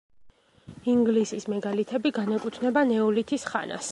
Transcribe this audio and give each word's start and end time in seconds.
ინგლისის 0.93 1.45
მეგალითები 1.55 2.13
განეკუთვნება 2.17 2.85
ნეოლითის 2.95 3.49
ხანას. 3.53 3.89